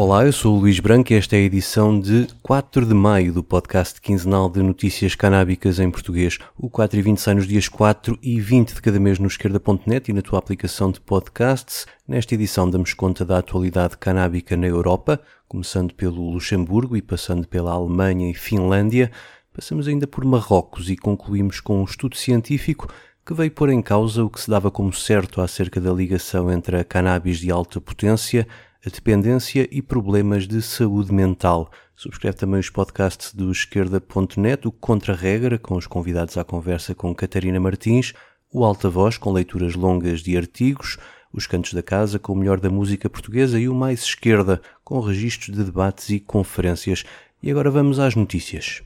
[0.00, 3.32] Olá, eu sou o Luís Branco e esta é a edição de 4 de maio
[3.32, 6.38] do podcast quinzenal de notícias canábicas em português.
[6.56, 10.08] O 4 e 20 sai nos dias 4 e 20 de cada mês no esquerda.net
[10.08, 11.84] e na tua aplicação de podcasts.
[12.06, 17.72] Nesta edição damos conta da atualidade canábica na Europa, começando pelo Luxemburgo e passando pela
[17.72, 19.10] Alemanha e Finlândia.
[19.52, 22.86] Passamos ainda por Marrocos e concluímos com um estudo científico
[23.26, 26.76] que veio pôr em causa o que se dava como certo acerca da ligação entre
[26.78, 28.46] a cannabis de alta potência,
[28.88, 31.70] a dependência e problemas de saúde mental.
[31.94, 37.60] Subscreve também os podcasts do esquerda.net, o Contra-Regra, com os convidados à conversa com Catarina
[37.60, 38.14] Martins,
[38.50, 40.96] o Alta Voz, com leituras longas de artigos,
[41.30, 45.00] os Cantos da Casa, com o melhor da música portuguesa e o Mais Esquerda, com
[45.00, 47.04] registros de debates e conferências.
[47.42, 48.82] E agora vamos às notícias.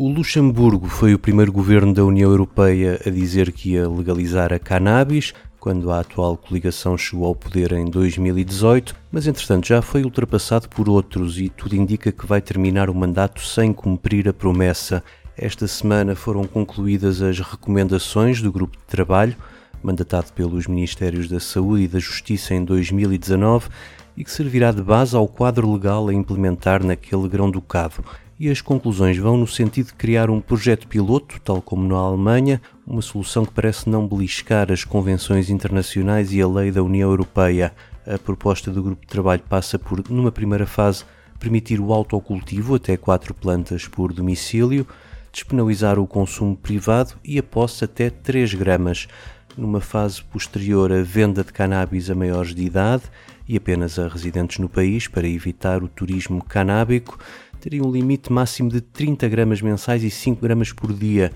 [0.00, 4.58] O Luxemburgo foi o primeiro governo da União Europeia a dizer que ia legalizar a
[4.60, 10.68] cannabis, quando a atual coligação chegou ao poder em 2018, mas entretanto já foi ultrapassado
[10.68, 15.02] por outros e tudo indica que vai terminar o mandato sem cumprir a promessa.
[15.36, 19.34] Esta semana foram concluídas as recomendações do grupo de trabalho,
[19.82, 23.68] mandatado pelos Ministérios da Saúde e da Justiça em 2019,
[24.16, 28.04] e que servirá de base ao quadro legal a implementar naquele grão-ducado
[28.38, 32.60] e as conclusões vão no sentido de criar um projeto piloto, tal como na Alemanha,
[32.86, 37.74] uma solução que parece não beliscar as convenções internacionais e a lei da União Europeia.
[38.06, 41.04] A proposta do grupo de trabalho passa por, numa primeira fase,
[41.40, 44.86] permitir o autocultivo até quatro plantas por domicílio,
[45.32, 49.08] despenalizar o consumo privado e a posse até 3 gramas.
[49.56, 53.02] Numa fase posterior, a venda de cannabis a maiores de idade
[53.48, 57.18] e apenas a residentes no país para evitar o turismo canábico
[57.60, 61.32] teria um limite máximo de 30 gramas mensais e 5 gramas por dia,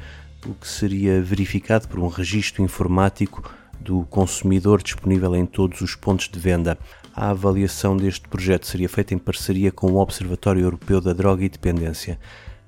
[0.47, 3.43] o que seria verificado por um registro informático
[3.81, 6.79] do consumidor disponível em todos os pontos de venda.
[7.15, 11.49] A avaliação deste projeto seria feita em parceria com o Observatório Europeu da Droga e
[11.49, 12.19] Dependência.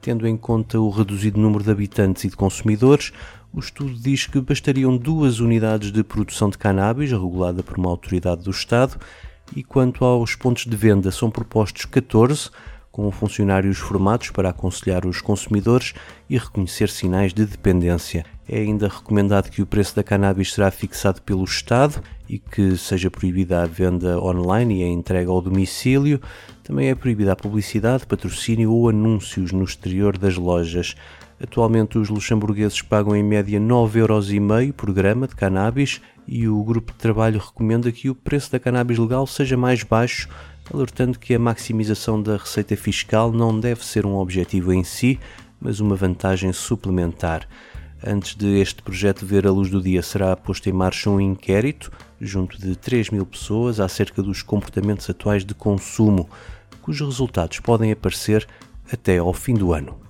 [0.03, 3.13] Tendo em conta o reduzido número de habitantes e de consumidores,
[3.53, 8.43] o estudo diz que bastariam duas unidades de produção de cannabis, regulada por uma autoridade
[8.43, 8.99] do Estado,
[9.55, 12.51] e quanto aos pontos de venda, são propostos 14,
[12.95, 15.95] com funcionários formados para aconselhar os consumidores
[16.31, 18.25] e reconhecer sinais de dependência.
[18.49, 23.11] É ainda recomendado que o preço da cannabis será fixado pelo Estado e que seja
[23.11, 26.21] proibida a venda online e a entrega ao domicílio.
[26.63, 30.95] Também é proibida a publicidade, patrocínio ou anúncios no exterior das lojas.
[31.43, 36.99] Atualmente os luxemburgueses pagam em média 9,5€ por grama de cannabis e o grupo de
[36.99, 40.29] trabalho recomenda que o preço da cannabis legal seja mais baixo
[40.73, 45.19] alertando que a maximização da receita fiscal não deve ser um objetivo em si,
[45.61, 47.49] mas uma vantagem suplementar.
[48.07, 51.91] Antes de este projeto ver a luz do dia, será posto em marcha um inquérito
[52.21, 56.29] junto de 3 mil pessoas acerca dos comportamentos atuais de consumo,
[56.83, 58.47] cujos resultados podem aparecer
[58.93, 60.04] até ao fim do ano.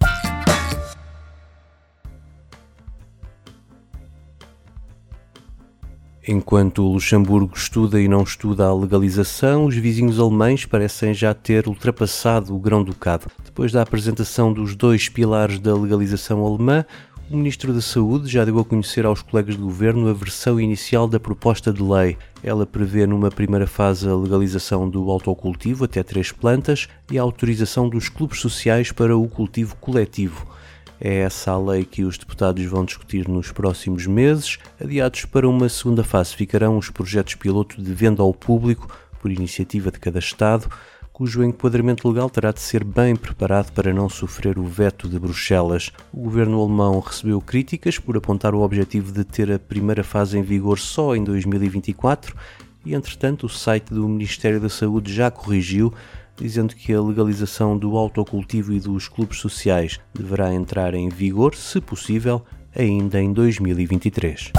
[6.27, 11.69] Enquanto o Luxemburgo estuda e não estuda a legalização, os vizinhos alemães parecem já ter
[11.69, 13.27] ultrapassado o grão-ducado.
[13.45, 16.87] Depois da apresentação dos dois pilares da legalização alemã,
[17.31, 21.07] o Ministro da Saúde já deu a conhecer aos colegas de governo a versão inicial
[21.07, 22.17] da proposta de lei.
[22.43, 27.87] Ela prevê numa primeira fase a legalização do autocultivo até três plantas e a autorização
[27.87, 30.54] dos clubes sociais para o cultivo coletivo.
[31.01, 34.59] É essa a lei que os deputados vão discutir nos próximos meses.
[34.81, 38.89] Adiados para uma segunda fase ficarão os projetos piloto de venda ao público
[39.21, 40.69] por iniciativa de cada Estado,
[41.13, 45.91] cujo enquadramento legal terá de ser bem preparado para não sofrer o veto de Bruxelas.
[46.13, 50.43] O governo alemão recebeu críticas por apontar o objetivo de ter a primeira fase em
[50.43, 52.37] vigor só em 2024
[52.85, 55.93] e, entretanto, o site do Ministério da Saúde já corrigiu
[56.37, 61.81] dizendo que a legalização do autocultivo e dos clubes sociais deverá entrar em vigor, se
[61.81, 62.43] possível,
[62.75, 64.53] ainda em 2023.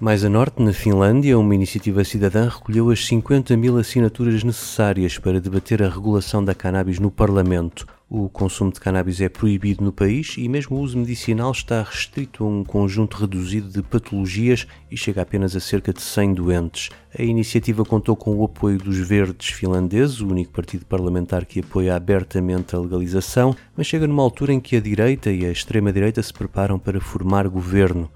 [0.00, 5.38] Mais a norte, na Finlândia, uma iniciativa cidadã recolheu as 50 mil assinaturas necessárias para
[5.38, 7.86] debater a regulação da cannabis no Parlamento.
[8.12, 12.42] O consumo de cannabis é proibido no país e mesmo o uso medicinal está restrito
[12.42, 16.90] a um conjunto reduzido de patologias e chega apenas a cerca de 100 doentes.
[17.16, 21.94] A iniciativa contou com o apoio dos Verdes finlandeses, o único partido parlamentar que apoia
[21.94, 26.32] abertamente a legalização, mas chega numa altura em que a direita e a extrema-direita se
[26.32, 28.10] preparam para formar governo.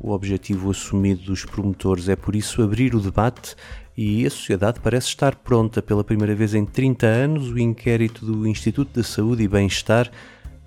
[0.00, 3.54] O objetivo assumido dos promotores é, por isso, abrir o debate
[3.96, 5.80] e a sociedade parece estar pronta.
[5.80, 10.10] Pela primeira vez em 30 anos, o inquérito do Instituto da Saúde e Bem-Estar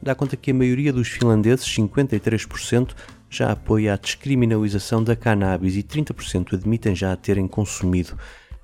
[0.02, 2.96] dá conta que a maioria dos finlandeses, 53%,
[3.30, 8.18] já apoia a descriminalização da cannabis e 30% admitem já a terem consumido.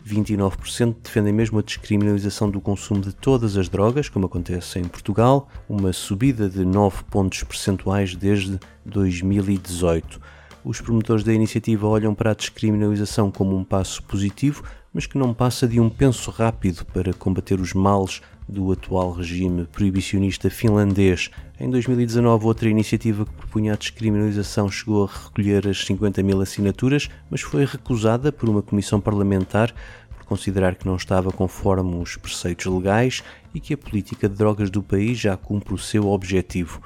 [0.05, 5.49] 29% defendem mesmo a descriminalização do consumo de todas as drogas, como acontece em Portugal,
[5.67, 10.19] uma subida de 9 pontos percentuais desde 2018.
[10.65, 14.63] Os promotores da iniciativa olham para a descriminalização como um passo positivo,
[14.93, 19.65] mas que não passa de um penso rápido para combater os males do atual regime
[19.65, 21.29] proibicionista finlandês.
[21.59, 27.09] Em 2019, outra iniciativa que propunha a descriminalização chegou a recolher as 50 mil assinaturas,
[27.29, 29.73] mas foi recusada por uma comissão parlamentar
[30.15, 33.21] por considerar que não estava conforme os preceitos legais
[33.53, 36.81] e que a política de drogas do país já cumpre o seu objetivo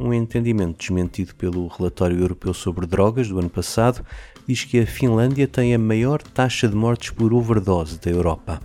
[0.00, 4.04] um entendimento desmentido pelo Relatório Europeu sobre Drogas do ano passado,
[4.46, 8.60] diz que a Finlândia tem a maior taxa de mortes por overdose da Europa.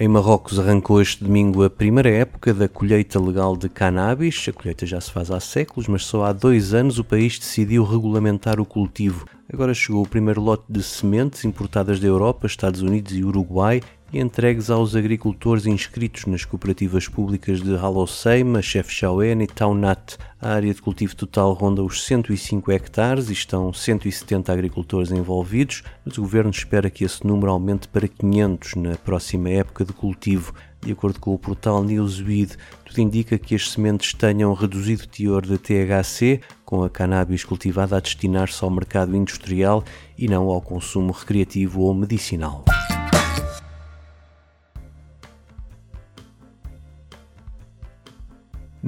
[0.00, 4.46] Em Marrocos arrancou este domingo a primeira época da colheita legal de cannabis.
[4.48, 7.82] A colheita já se faz há séculos, mas só há dois anos o país decidiu
[7.82, 9.26] regulamentar o cultivo.
[9.52, 13.80] Agora chegou o primeiro lote de sementes importadas da Europa, Estados Unidos e Uruguai
[14.12, 20.16] e entregues aos agricultores inscritos nas cooperativas públicas de Haloseima, Chefchaouen e Taunat.
[20.40, 26.16] A área de cultivo total ronda os 105 hectares e estão 170 agricultores envolvidos, mas
[26.16, 30.54] o governo espera que esse número aumente para 500 na próxima época de cultivo.
[30.80, 35.58] De acordo com o portal Newsweed, tudo indica que as sementes tenham reduzido teor de
[35.58, 39.82] THC, com a cannabis cultivada a destinar-se ao mercado industrial
[40.16, 42.64] e não ao consumo recreativo ou medicinal.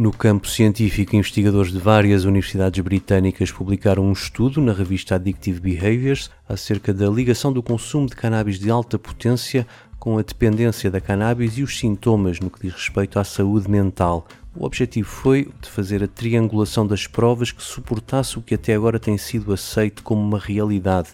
[0.01, 6.31] No campo científico, investigadores de várias universidades britânicas publicaram um estudo na revista Addictive Behaviors
[6.49, 9.67] acerca da ligação do consumo de cannabis de alta potência
[9.99, 14.27] com a dependência da cannabis e os sintomas no que diz respeito à saúde mental.
[14.57, 18.99] O objetivo foi de fazer a triangulação das provas que suportasse o que até agora
[18.99, 21.11] tem sido aceito como uma realidade,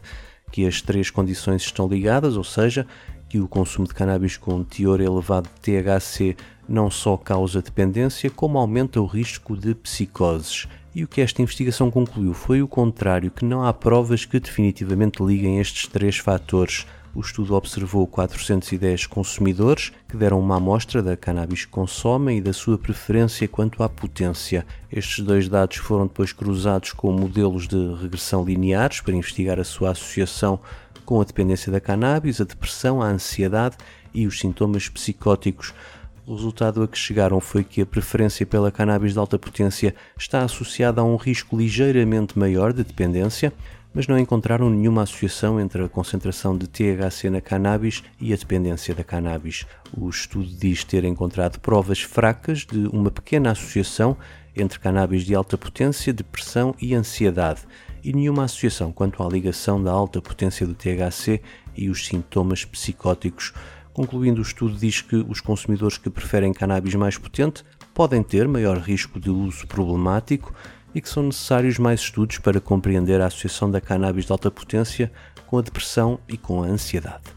[0.52, 2.86] que as três condições estão ligadas, ou seja,
[3.28, 6.36] que o consumo de cannabis com teor elevado de THC
[6.68, 10.66] não só causa dependência, como aumenta o risco de psicoses.
[10.94, 15.22] E o que esta investigação concluiu foi o contrário, que não há provas que definitivamente
[15.22, 16.86] liguem estes três fatores.
[17.14, 22.52] O estudo observou 410 consumidores que deram uma amostra da cannabis que consomem e da
[22.52, 24.66] sua preferência quanto à potência.
[24.92, 29.92] Estes dois dados foram depois cruzados com modelos de regressão lineares para investigar a sua
[29.92, 30.60] associação
[31.06, 33.76] com a dependência da cannabis, a depressão, a ansiedade
[34.12, 35.72] e os sintomas psicóticos.
[36.26, 40.42] O resultado a que chegaram foi que a preferência pela cannabis de alta potência está
[40.42, 43.52] associada a um risco ligeiramente maior de dependência,
[43.94, 48.92] mas não encontraram nenhuma associação entre a concentração de THC na cannabis e a dependência
[48.92, 49.66] da cannabis.
[49.96, 54.16] O estudo diz ter encontrado provas fracas de uma pequena associação
[54.56, 57.60] entre cannabis de alta potência, depressão e ansiedade,
[58.02, 61.40] e nenhuma associação quanto à ligação da alta potência do THC
[61.76, 63.52] e os sintomas psicóticos.
[63.96, 67.64] Concluindo, o estudo diz que os consumidores que preferem cannabis mais potente
[67.94, 70.52] podem ter maior risco de uso problemático
[70.94, 75.10] e que são necessários mais estudos para compreender a associação da cannabis de alta potência
[75.46, 77.35] com a depressão e com a ansiedade.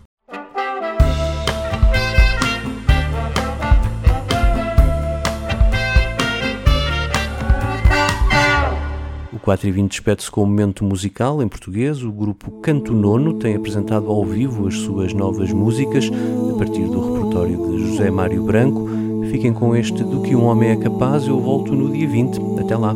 [9.49, 12.03] 4 e 20 despede-se com um momento musical em português.
[12.03, 17.15] O grupo Canto Nono tem apresentado ao vivo as suas novas músicas a partir do
[17.15, 18.87] repertório de José Mário Branco.
[19.31, 21.25] Fiquem com este Do que um homem é capaz.
[21.25, 22.39] Eu volto no dia 20.
[22.59, 22.93] Até lá.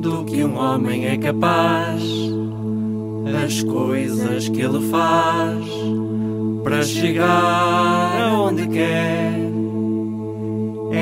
[0.00, 2.02] Do que um homem é capaz,
[3.44, 5.64] as coisas que ele faz
[6.64, 9.53] para chegar aonde quer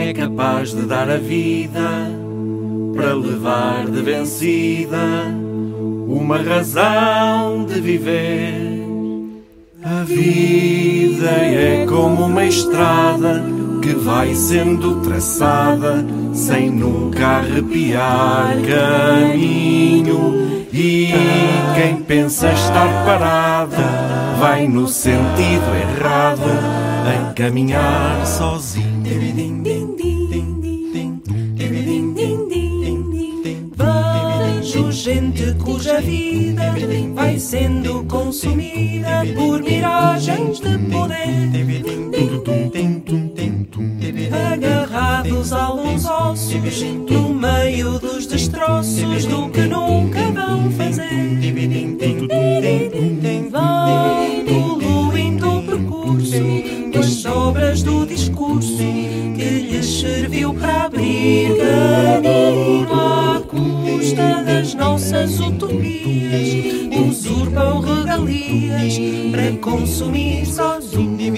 [0.09, 2.11] é capaz de dar a vida
[2.95, 4.99] para levar de vencida
[6.09, 8.83] uma razão de viver.
[9.85, 13.45] A vida é como uma estrada
[13.81, 16.05] que vai sendo traçada
[16.35, 20.67] sem nunca arrepiar caminho.
[20.73, 21.13] E
[21.75, 23.77] quem pensa estar parado
[24.41, 26.41] vai no sentido errado
[27.07, 28.93] em caminhar sozinho.
[36.03, 36.75] vida
[37.15, 41.23] vai sendo consumida por miragens de poder.
[44.53, 51.03] Agarrados a alguns ossos, no meio dos destroços do que nunca vão fazer.
[65.23, 66.49] Nossas utopias.
[67.09, 68.99] Usurpam regalias
[69.31, 71.33] para consumir sozinho.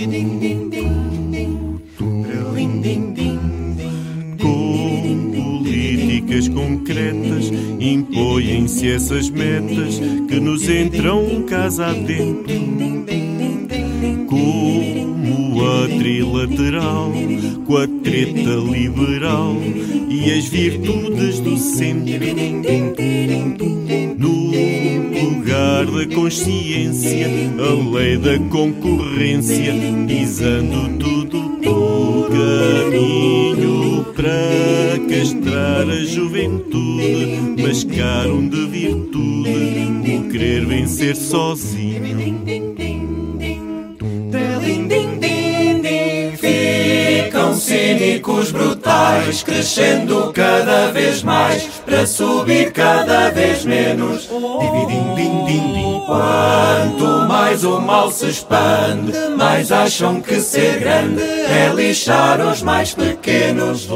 [5.22, 12.54] Políticas concretas impõem-se essas metas que nos entram casa adentro.
[14.26, 17.12] Como a trilateral,
[17.64, 19.56] com a treta liberal
[20.08, 22.24] e as virtudes do centro.
[24.18, 27.26] No lugar da consciência,
[27.58, 29.72] a lei da concorrência,
[30.06, 39.50] pisando tudo o caminho para castrar a juventude, mascaram de virtude
[40.18, 43.03] o querer vencer sozinho.
[48.34, 54.28] Cínicos brutais, crescendo cada vez mais, para subir cada vez menos.
[56.06, 62.94] Quanto mais o mal se expande, mais acham que ser grande é lixar os mais
[62.94, 63.88] pequenos.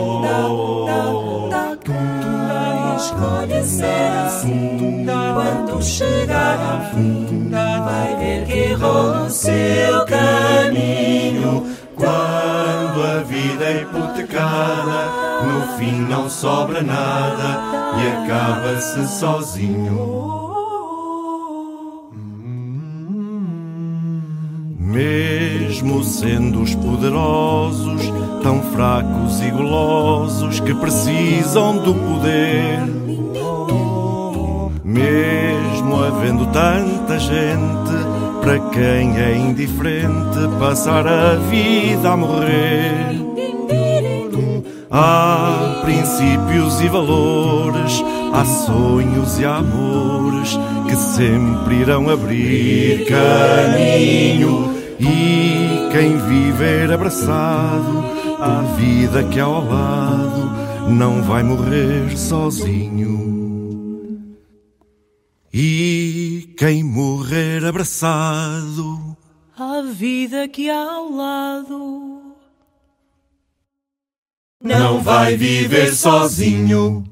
[2.96, 7.50] Escolhe ser assim quando chegar ao fim.
[7.50, 11.78] Vai ver que errou no seu caminho.
[11.98, 15.10] Quando a vida é hipotecada,
[15.44, 17.60] no fim não sobra nada
[17.98, 20.28] e acaba-se sozinho.
[24.78, 28.02] Mesmo sendo os poderosos
[28.42, 32.80] tão fracos e golosos que precisam do poder,
[34.84, 37.97] mesmo havendo tanta gente
[38.40, 43.28] para quem é indiferente passar a vida a morrer.
[44.90, 48.02] Há princípios e valores,
[48.32, 54.74] há sonhos e amores que sempre irão abrir caminho.
[54.98, 58.04] E quem viver abraçado
[58.40, 60.50] à vida que há ao lado
[60.88, 63.28] não vai morrer sozinho.
[65.52, 65.97] E
[66.58, 69.16] quem morrer abraçado
[69.56, 72.34] A vida que há ao lado.
[74.60, 77.04] não vai viver sozinho.